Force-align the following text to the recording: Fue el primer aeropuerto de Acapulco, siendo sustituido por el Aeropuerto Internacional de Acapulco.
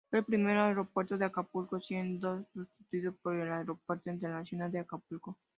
Fue 0.09 0.17
el 0.17 0.25
primer 0.25 0.57
aeropuerto 0.57 1.15
de 1.15 1.25
Acapulco, 1.25 1.79
siendo 1.79 2.43
sustituido 2.55 3.13
por 3.21 3.35
el 3.35 3.51
Aeropuerto 3.51 4.09
Internacional 4.09 4.71
de 4.71 4.79
Acapulco. 4.79 5.37